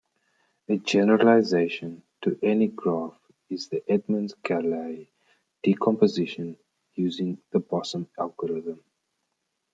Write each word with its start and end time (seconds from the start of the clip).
A 0.67 0.77
generalization 0.77 2.01
to 2.23 2.39
any 2.41 2.65
graph 2.69 3.21
is 3.51 3.67
the 3.69 3.83
Edmonds-Gallai 3.87 5.07
decomposition, 5.61 6.57
using 6.95 7.37
the 7.51 7.59
Blossom 7.59 8.07
algorithm. 8.17 8.83